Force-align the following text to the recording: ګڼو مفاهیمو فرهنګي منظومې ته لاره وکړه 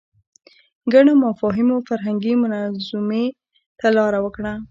ګڼو 0.93 1.13
مفاهیمو 1.23 1.77
فرهنګي 1.87 2.33
منظومې 2.41 3.25
ته 3.79 3.87
لاره 3.97 4.19
وکړه 4.21 4.53